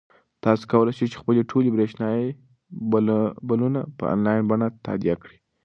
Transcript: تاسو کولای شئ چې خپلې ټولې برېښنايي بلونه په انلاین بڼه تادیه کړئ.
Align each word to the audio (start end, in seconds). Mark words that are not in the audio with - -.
تاسو 0.43 0.63
کولای 0.71 0.93
شئ 0.97 1.05
چې 1.11 1.19
خپلې 1.21 1.41
ټولې 1.51 1.69
برېښنايي 1.75 2.27
بلونه 3.49 3.81
په 3.97 4.03
انلاین 4.13 4.41
بڼه 4.49 4.67
تادیه 4.85 5.15
کړئ. 5.21 5.37